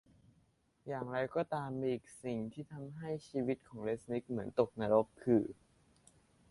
[0.87, 5.43] อย่างไรก็ตามยังมีอีกสิ่งที่ทำให้ชีวิตของเรซนิคเหมือนตกนรกคือ